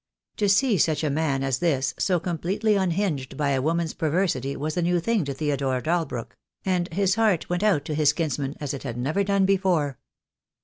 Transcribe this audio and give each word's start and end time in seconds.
To 0.37 0.49
see 0.49 0.79
such 0.79 1.03
a 1.03 1.11
man 1.11 1.43
as 1.43 1.59
this 1.59 1.93
so 1.99 2.19
completely 2.19 2.73
unhinged 2.75 3.37
by 3.37 3.51
a 3.51 3.61
woman's 3.61 3.93
perversity 3.93 4.55
was 4.55 4.75
a 4.75 4.81
new 4.81 4.99
thing 4.99 5.25
to 5.25 5.33
Theodore 5.35 5.79
Dalbrook; 5.79 6.35
and 6.65 6.91
his 6.91 7.13
heart 7.13 7.49
went 7.51 7.61
out 7.61 7.85
to 7.85 7.93
his 7.93 8.11
kinsman 8.11 8.55
as 8.59 8.73
it 8.73 8.81
had 8.81 8.97
never 8.97 9.23
done 9.23 9.45
before. 9.45 9.99